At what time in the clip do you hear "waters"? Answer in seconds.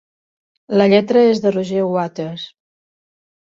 1.91-2.49